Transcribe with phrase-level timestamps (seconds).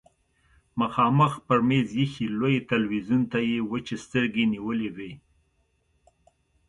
[0.79, 5.11] مخامخ پر مېز ايښي لوی تلويزيون ته يې وچې سترګې نيولې وې.